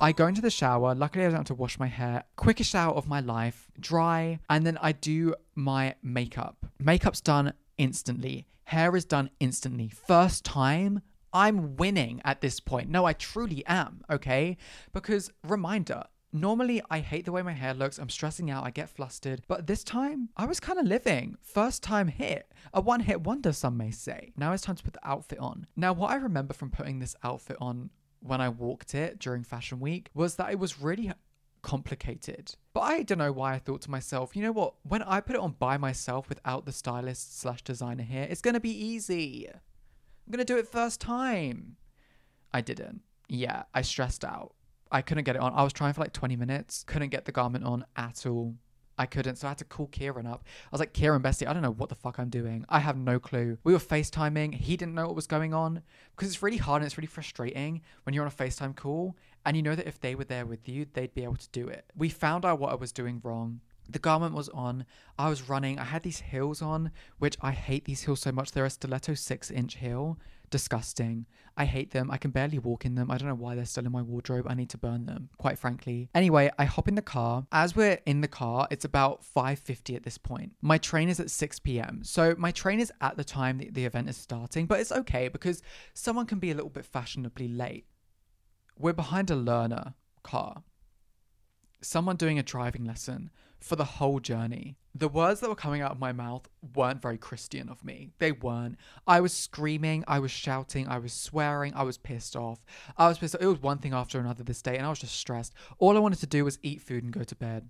[0.00, 0.94] I go into the shower.
[0.94, 2.24] Luckily, I don't have to wash my hair.
[2.36, 6.66] Quickest shower of my life, dry, and then I do my makeup.
[6.78, 8.46] Makeup's done instantly.
[8.64, 9.88] Hair is done instantly.
[9.88, 11.00] First time,
[11.32, 12.88] I'm winning at this point.
[12.88, 14.56] No, I truly am, okay?
[14.92, 17.98] Because, reminder, Normally, I hate the way my hair looks.
[17.98, 18.64] I'm stressing out.
[18.64, 19.42] I get flustered.
[19.48, 21.38] But this time, I was kind of living.
[21.40, 22.52] First time hit.
[22.74, 24.32] A one hit wonder, some may say.
[24.36, 25.66] Now it's time to put the outfit on.
[25.76, 29.80] Now, what I remember from putting this outfit on when I walked it during Fashion
[29.80, 31.12] Week was that it was really
[31.62, 32.54] complicated.
[32.74, 34.74] But I don't know why I thought to myself, you know what?
[34.82, 38.60] When I put it on by myself without the stylist slash designer here, it's to
[38.60, 39.48] be easy.
[40.26, 41.76] I'm going to do it first time.
[42.52, 43.02] I didn't.
[43.28, 44.54] Yeah, I stressed out.
[44.90, 45.52] I couldn't get it on.
[45.52, 48.54] I was trying for like 20 minutes, couldn't get the garment on at all.
[48.98, 50.44] I couldn't, so I had to call Kieran up.
[50.46, 52.64] I was like, Kieran, Bestie, I don't know what the fuck I'm doing.
[52.68, 53.58] I have no clue.
[53.62, 54.54] We were FaceTiming.
[54.54, 55.82] He didn't know what was going on
[56.14, 59.56] because it's really hard and it's really frustrating when you're on a FaceTime call and
[59.56, 61.84] you know that if they were there with you, they'd be able to do it.
[61.94, 63.60] We found out what I was doing wrong.
[63.88, 64.84] The garment was on.
[65.18, 65.78] I was running.
[65.78, 68.52] I had these heels on, which I hate these heels so much.
[68.52, 70.18] They're a stiletto six inch heel
[70.50, 71.26] disgusting.
[71.56, 72.10] I hate them.
[72.10, 73.10] I can barely walk in them.
[73.10, 74.46] I don't know why they're still in my wardrobe.
[74.48, 76.10] I need to burn them, quite frankly.
[76.14, 77.46] Anyway, I hop in the car.
[77.50, 80.52] As we're in the car, it's about 5:50 at this point.
[80.60, 82.00] My train is at 6 p.m.
[82.04, 85.28] So my train is at the time that the event is starting, but it's okay
[85.28, 85.62] because
[85.94, 87.86] someone can be a little bit fashionably late.
[88.78, 90.62] We're behind a learner car.
[91.80, 93.30] Someone doing a driving lesson
[93.66, 94.76] for the whole journey.
[94.94, 98.12] The words that were coming out of my mouth weren't very Christian of me.
[98.20, 98.78] They weren't.
[99.08, 102.64] I was screaming, I was shouting, I was swearing, I was pissed off.
[102.96, 103.42] I was pissed off.
[103.42, 105.52] It was one thing after another this day, and I was just stressed.
[105.78, 107.68] All I wanted to do was eat food and go to bed.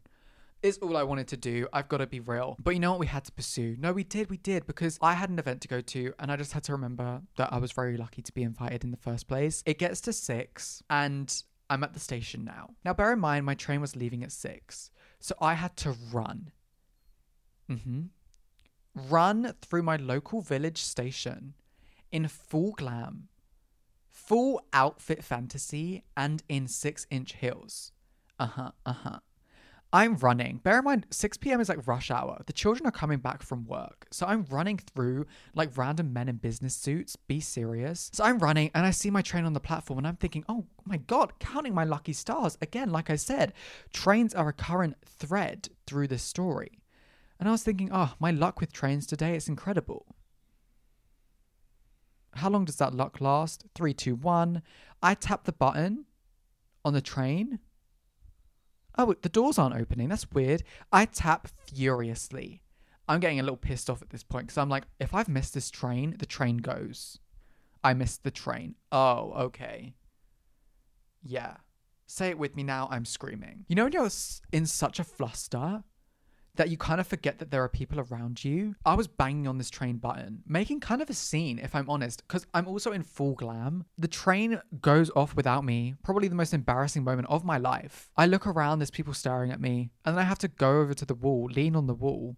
[0.62, 1.66] Is all I wanted to do.
[1.72, 2.56] I've got to be real.
[2.62, 3.00] But you know what?
[3.00, 3.76] We had to pursue.
[3.78, 4.28] No, we did.
[4.28, 6.72] We did because I had an event to go to, and I just had to
[6.72, 9.62] remember that I was very lucky to be invited in the first place.
[9.64, 12.70] It gets to six, and I'm at the station now.
[12.84, 14.90] Now, bear in mind, my train was leaving at six.
[15.18, 16.52] So I had to run.
[17.70, 18.02] Mm-hmm.
[18.94, 21.54] Run through my local village station
[22.12, 23.28] in full glam,
[24.10, 27.92] full outfit fantasy, and in six inch heels.
[28.38, 29.18] Uh huh, uh huh.
[29.96, 30.58] I'm running.
[30.58, 31.58] Bear in mind, 6 p.m.
[31.58, 32.42] is like rush hour.
[32.44, 34.06] The children are coming back from work.
[34.10, 37.16] So I'm running through like random men in business suits.
[37.16, 38.10] Be serious.
[38.12, 40.66] So I'm running and I see my train on the platform and I'm thinking, oh
[40.84, 42.58] my God, counting my lucky stars.
[42.60, 43.54] Again, like I said,
[43.90, 46.82] trains are a current thread through this story.
[47.40, 50.04] And I was thinking, oh, my luck with trains today is incredible.
[52.34, 53.64] How long does that luck last?
[53.74, 54.60] Three, two, one.
[55.02, 56.04] I tap the button
[56.84, 57.60] on the train
[58.98, 60.08] Oh, the doors aren't opening.
[60.08, 60.62] That's weird.
[60.92, 62.62] I tap furiously.
[63.08, 65.54] I'm getting a little pissed off at this point because I'm like, if I've missed
[65.54, 67.18] this train, the train goes.
[67.84, 68.74] I missed the train.
[68.90, 69.94] Oh, okay.
[71.22, 71.58] Yeah.
[72.06, 72.88] Say it with me now.
[72.90, 73.64] I'm screaming.
[73.68, 74.08] You know, when you're
[74.52, 75.84] in such a fluster
[76.56, 78.74] that you kind of forget that there are people around you.
[78.84, 82.26] I was banging on this train button, making kind of a scene, if I'm honest,
[82.26, 83.84] because I'm also in full glam.
[83.98, 88.10] The train goes off without me, probably the most embarrassing moment of my life.
[88.16, 90.94] I look around, there's people staring at me, and then I have to go over
[90.94, 92.36] to the wall, lean on the wall,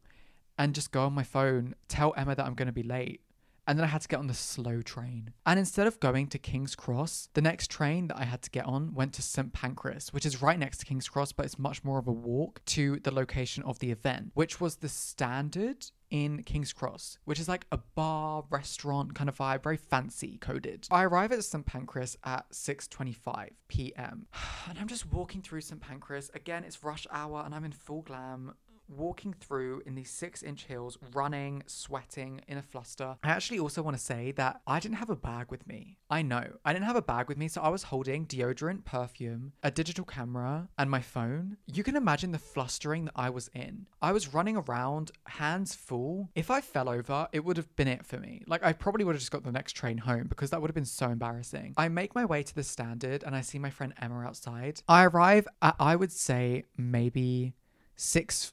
[0.59, 3.20] and just go on my phone, tell Emma that I'm going to be late
[3.68, 5.35] and then I had to get on the slow train.
[5.44, 8.64] And instead of going to King's Cross, the next train that I had to get
[8.64, 11.85] on went to St Pancras, which is right next to King's Cross, but it's much
[11.85, 16.42] more of a walk to the location of the event, which was the standard in
[16.44, 20.87] King's Cross, which is like a bar, restaurant kind of vibe, very fancy coded.
[20.90, 24.26] I arrive at St Pancras at 6:25 p.m.
[24.68, 26.31] and I'm just walking through St Pancras.
[26.33, 28.54] Again, it's rush hour and I'm in full glam
[28.88, 33.16] walking through in these six inch heels, running, sweating in a fluster.
[33.22, 35.98] I actually also want to say that I didn't have a bag with me.
[36.11, 39.53] I know I didn't have a bag with me, so I was holding deodorant, perfume,
[39.62, 41.57] a digital camera, and my phone.
[41.66, 43.87] You can imagine the flustering that I was in.
[44.01, 46.31] I was running around, hands full.
[46.35, 48.42] If I fell over, it would have been it for me.
[48.46, 50.74] Like, I probably would have just got the next train home because that would have
[50.74, 51.74] been so embarrassing.
[51.77, 54.83] I make my way to the standard and I see my friend Emma outside.
[54.88, 57.55] I arrive at, I would say, maybe
[57.96, 58.53] six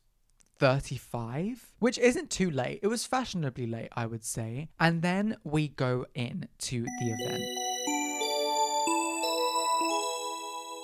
[0.59, 2.79] 35, which isn't too late.
[2.81, 4.69] It was fashionably late, I would say.
[4.79, 7.43] And then we go in to the event.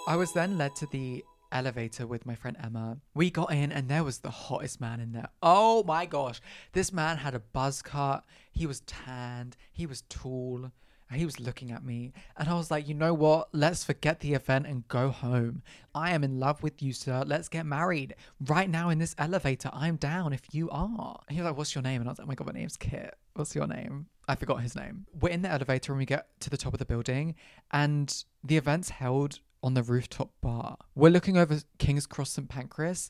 [0.08, 2.98] I was then led to the elevator with my friend Emma.
[3.14, 5.30] We got in and there was the hottest man in there.
[5.44, 6.42] Oh my gosh.
[6.74, 8.26] This man had a buzz cut.
[8.52, 9.58] He was tanned.
[9.72, 10.72] He was tall
[11.20, 13.50] he was looking at me and I was like, you know what?
[13.54, 15.64] Let's forget the event and go home.
[15.94, 17.24] I am in love with you, sir.
[17.26, 18.16] Let's get married.
[18.48, 21.20] Right now in this elevator, I'm down if you are.
[21.28, 22.02] And he was like, What's your name?
[22.02, 23.16] And I was like, Oh my god, my name's Kit.
[23.34, 24.08] What's your name?
[24.28, 25.06] I forgot his name.
[25.20, 27.36] We're in the elevator and we get to the top of the building,
[27.72, 30.78] and the event's held on the rooftop bar.
[30.96, 32.48] We're looking over King's Cross St.
[32.48, 33.10] Pancras.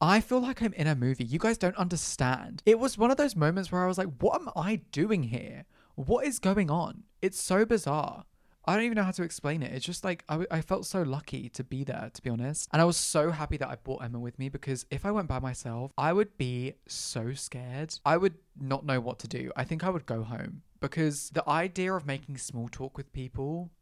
[0.00, 1.24] I feel like I'm in a movie.
[1.24, 2.62] You guys don't understand.
[2.64, 5.64] It was one of those moments where I was like, what am I doing here?
[5.98, 7.02] What is going on?
[7.20, 8.24] It's so bizarre.
[8.64, 9.72] I don't even know how to explain it.
[9.72, 12.68] It's just like I, I felt so lucky to be there, to be honest.
[12.72, 15.26] And I was so happy that I brought Emma with me because if I went
[15.26, 17.98] by myself, I would be so scared.
[18.06, 19.50] I would not know what to do.
[19.56, 23.72] I think I would go home because the idea of making small talk with people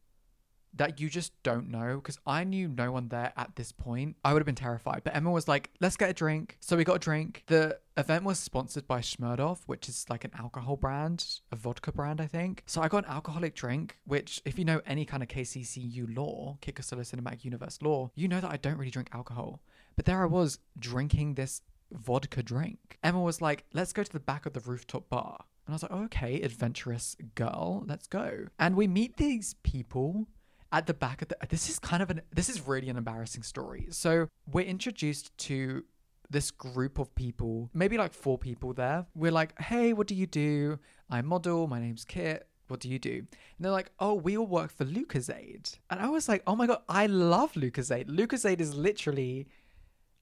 [0.76, 4.16] that you just don't know because I knew no one there at this point.
[4.24, 5.02] I would have been terrified.
[5.04, 6.56] But Emma was like, let's get a drink.
[6.60, 7.44] So we got a drink.
[7.46, 12.20] The event was sponsored by Smirnoff, which is like an alcohol brand, a vodka brand,
[12.20, 12.62] I think.
[12.66, 16.58] So I got an alcoholic drink, which, if you know any kind of KCCU law,
[16.60, 19.62] Costello Cinematic Universe law, you know that I don't really drink alcohol.
[19.94, 21.62] But there I was drinking this
[21.92, 22.98] vodka drink.
[23.02, 25.44] Emma was like, let's go to the back of the rooftop bar.
[25.66, 28.46] And I was like, oh, okay, adventurous girl, let's go.
[28.58, 30.28] And we meet these people
[30.72, 33.42] at the back of the this is kind of an this is really an embarrassing
[33.42, 35.84] story so we're introduced to
[36.28, 40.26] this group of people maybe like four people there we're like hey what do you
[40.26, 43.10] do i model my name's kit what do you do?
[43.10, 43.28] And
[43.60, 45.78] they're like, oh, we all work for Lucozade.
[45.90, 48.08] And I was like, oh my God, I love Lucozade.
[48.08, 49.46] Lucozade is literally,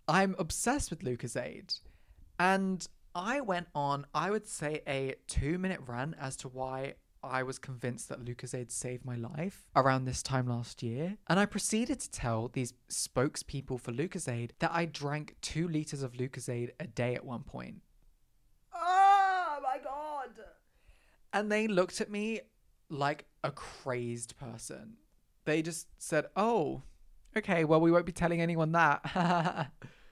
[0.06, 1.80] I'm obsessed with Lucozade.
[2.38, 6.94] And I went on, I would say, a two minute run as to why
[7.30, 11.16] I was convinced that Lucozade saved my life around this time last year.
[11.28, 16.12] And I proceeded to tell these spokespeople for Lucozade that I drank two liters of
[16.12, 17.82] Lucozade a day at one point.
[18.74, 20.30] Oh my God.
[21.32, 22.40] And they looked at me
[22.88, 24.96] like a crazed person.
[25.44, 26.82] They just said, Oh,
[27.36, 29.70] okay, well, we won't be telling anyone that.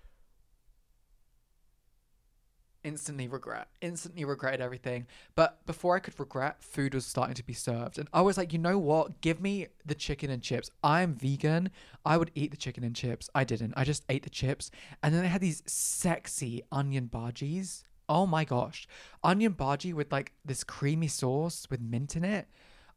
[2.84, 5.06] instantly regret, instantly regretted everything.
[5.34, 7.98] But before I could regret, food was starting to be served.
[7.98, 9.20] And I was like, you know what?
[9.20, 10.70] Give me the chicken and chips.
[10.82, 11.70] I'm vegan.
[12.04, 13.30] I would eat the chicken and chips.
[13.34, 13.74] I didn't.
[13.76, 14.70] I just ate the chips.
[15.02, 17.82] And then they had these sexy onion bhajis.
[18.08, 18.86] Oh my gosh.
[19.22, 22.48] Onion bhaji with like this creamy sauce with mint in it.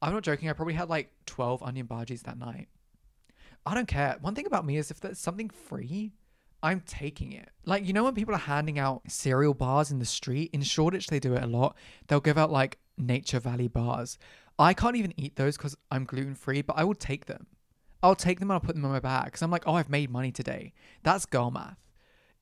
[0.01, 0.49] I'm not joking.
[0.49, 2.67] I probably had like 12 onion bhajis that night.
[3.65, 4.17] I don't care.
[4.21, 6.11] One thing about me is if there's something free,
[6.65, 7.47] I'm taking it.
[7.63, 11.07] Like, you know, when people are handing out cereal bars in the street, in Shoreditch,
[11.07, 11.77] they do it a lot.
[12.07, 14.17] They'll give out like Nature Valley bars.
[14.57, 17.45] I can't even eat those because I'm gluten free, but I will take them.
[18.01, 19.91] I'll take them and I'll put them in my bag because I'm like, oh, I've
[19.91, 20.73] made money today.
[21.03, 21.77] That's girl math.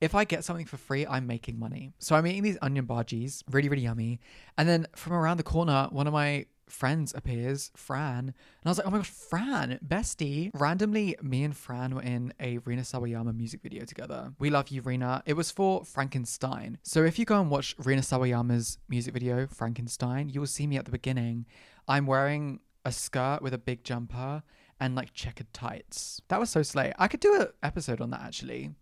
[0.00, 1.92] If I get something for free, I'm making money.
[1.98, 4.20] So I'm eating these onion bhajis, really, really yummy.
[4.56, 8.18] And then from around the corner, one of my friends appears, Fran.
[8.18, 10.50] And I was like, oh my gosh, Fran, bestie.
[10.54, 14.32] Randomly, me and Fran were in a Rina Sawayama music video together.
[14.38, 15.22] We love you, Rina.
[15.26, 16.78] It was for Frankenstein.
[16.82, 20.76] So if you go and watch Rina Sawayama's music video, Frankenstein, you will see me
[20.76, 21.46] at the beginning.
[21.86, 24.42] I'm wearing a skirt with a big jumper
[24.80, 26.20] and like checkered tights.
[26.28, 26.92] That was so slay.
[26.98, 28.74] I could do an episode on that actually.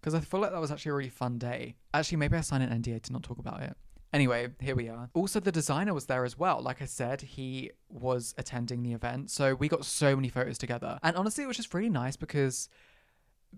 [0.00, 1.74] Because I feel like that was actually a really fun day.
[1.92, 3.76] Actually, maybe I signed an NDA to not talk about it.
[4.12, 5.10] Anyway, here we are.
[5.14, 6.62] Also, the designer was there as well.
[6.62, 9.30] Like I said, he was attending the event.
[9.30, 10.98] So we got so many photos together.
[11.02, 12.68] And honestly, it was just really nice because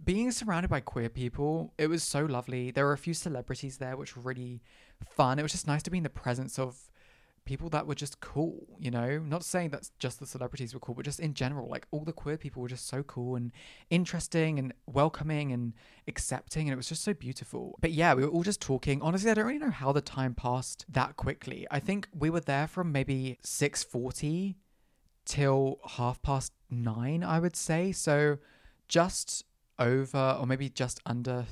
[0.05, 2.71] being surrounded by queer people, it was so lovely.
[2.71, 4.63] There were a few celebrities there, which were really
[5.05, 5.39] fun.
[5.39, 6.88] It was just nice to be in the presence of
[7.49, 9.19] people that were just cool, you know?
[9.19, 12.13] Not saying that just the celebrities were cool, but just in general, like all the
[12.13, 13.53] queer people were just so cool and
[13.89, 15.73] interesting and welcoming and
[16.07, 17.79] accepting and it was just so beautiful.
[17.81, 19.01] But yeah, we were all just talking.
[19.01, 21.67] Honestly, I don't really know how the time passed that quickly.
[21.71, 24.57] I think we were there from maybe 6:40
[25.25, 27.93] till half past 9, I would say.
[27.93, 28.39] So
[28.89, 29.45] just
[29.79, 31.47] over or maybe just under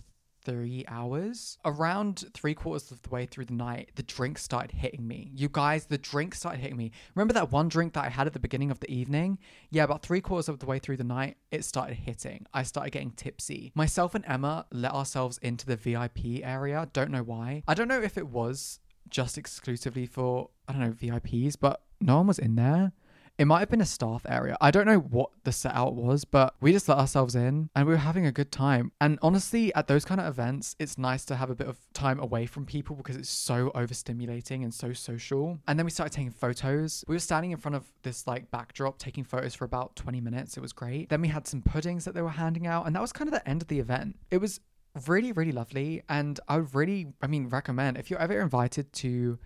[0.46, 1.58] three hours.
[1.64, 5.32] Around three quarters of the way through the night, the drink started hitting me.
[5.34, 6.92] You guys, the drink started hitting me.
[7.16, 9.38] Remember that one drink that I had at the beginning of the evening?
[9.70, 12.46] Yeah, about three quarters of the way through the night, it started hitting.
[12.54, 13.72] I started getting tipsy.
[13.74, 16.88] Myself and Emma let ourselves into the VIP area.
[16.92, 17.64] Don't know why.
[17.66, 18.78] I don't know if it was
[19.10, 22.92] just exclusively for, I don't know, VIPs, but no one was in there.
[23.38, 24.56] It might have been a staff area.
[24.62, 27.86] I don't know what the set out was, but we just let ourselves in and
[27.86, 28.92] we were having a good time.
[28.98, 32.18] And honestly, at those kind of events, it's nice to have a bit of time
[32.18, 35.58] away from people because it's so overstimulating and so social.
[35.68, 37.04] And then we started taking photos.
[37.06, 40.56] We were standing in front of this like backdrop taking photos for about 20 minutes.
[40.56, 41.10] It was great.
[41.10, 43.34] Then we had some puddings that they were handing out, and that was kind of
[43.34, 44.16] the end of the event.
[44.30, 44.60] It was
[45.06, 46.02] really, really lovely.
[46.08, 49.38] And I would really, I mean, recommend if you're ever invited to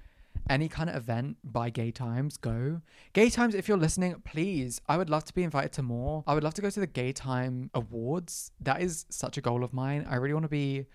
[0.48, 2.80] any kind of event by Gay Times, go.
[3.12, 6.24] Gay Times, if you're listening, please, I would love to be invited to more.
[6.26, 8.52] I would love to go to the Gay Time Awards.
[8.60, 10.06] That is such a goal of mine.
[10.08, 10.86] I really want to be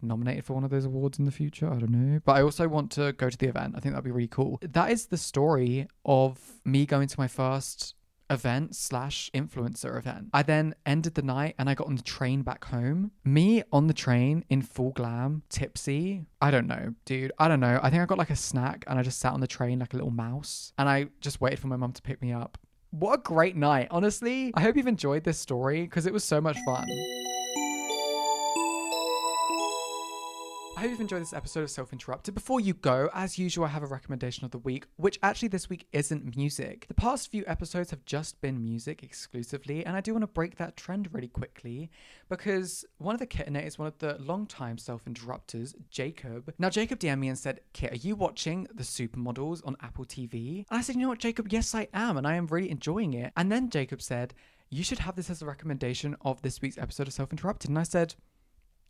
[0.00, 1.66] nominated for one of those awards in the future.
[1.66, 2.20] I don't know.
[2.24, 3.74] But I also want to go to the event.
[3.76, 4.58] I think that'd be really cool.
[4.62, 7.94] That is the story of me going to my first
[8.30, 10.28] event slash influencer event.
[10.32, 13.10] I then ended the night and I got on the train back home.
[13.24, 16.26] Me on the train in full glam, tipsy.
[16.40, 17.32] I don't know, dude.
[17.38, 17.80] I don't know.
[17.82, 19.92] I think I got like a snack and I just sat on the train like
[19.94, 22.58] a little mouse and I just waited for my mum to pick me up.
[22.90, 23.88] what a great night.
[23.90, 26.86] Honestly, I hope you've enjoyed this story because it was so much fun.
[30.78, 32.36] I hope you've enjoyed this episode of Self Interrupted.
[32.36, 35.68] Before you go, as usual, I have a recommendation of the week, which actually this
[35.68, 36.84] week isn't music.
[36.86, 40.56] The past few episodes have just been music exclusively, and I do want to break
[40.58, 41.90] that trend really quickly
[42.28, 46.54] because one of the Kitinators, one of the long-time Self Interrupters, Jacob.
[46.60, 50.64] Now, Jacob DM'd me and said, Kit, are you watching The Supermodels on Apple TV?
[50.70, 51.48] And I said, you know what, Jacob?
[51.50, 53.32] Yes, I am, and I am really enjoying it.
[53.36, 54.32] And then Jacob said,
[54.70, 57.68] you should have this as a recommendation of this week's episode of Self Interrupted.
[57.68, 58.14] And I said,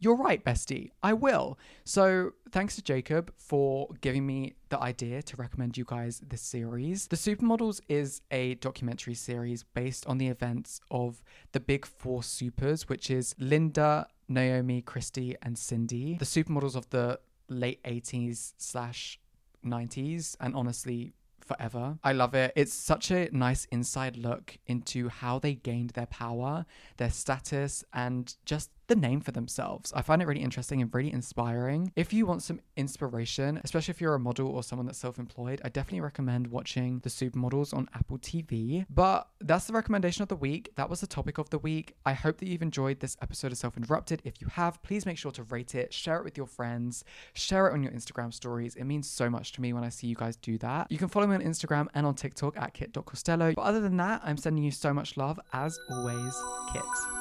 [0.01, 0.91] you're right, bestie.
[1.03, 1.59] I will.
[1.85, 7.09] So, thanks to Jacob for giving me the idea to recommend you guys this series.
[7.09, 11.23] The Supermodels is a documentary series based on the events of
[11.53, 16.17] the big four supers, which is Linda, Naomi, Christy, and Cindy.
[16.19, 17.19] The supermodels of the
[17.49, 19.19] late 80s slash
[19.65, 21.99] 90s, and honestly, forever.
[22.05, 22.53] I love it.
[22.55, 26.67] It's such a nice inside look into how they gained their power,
[26.99, 29.93] their status, and just the name for themselves.
[29.95, 31.93] I find it really interesting and really inspiring.
[31.95, 35.61] If you want some inspiration, especially if you're a model or someone that's self employed,
[35.65, 38.87] I definitely recommend watching The Supermodels on Apple TV.
[38.91, 40.73] But that's the recommendation of the week.
[40.77, 41.95] That was the topic of the week.
[42.05, 44.23] I hope that you've enjoyed this episode of Self Interrupted.
[44.25, 47.69] If you have, please make sure to rate it, share it with your friends, share
[47.69, 48.75] it on your Instagram stories.
[48.75, 50.91] It means so much to me when I see you guys do that.
[50.91, 53.53] You can follow me on Instagram and on TikTok at kit.costello.
[53.55, 55.39] But other than that, I'm sending you so much love.
[55.53, 56.35] As always,
[56.73, 57.18] Kit.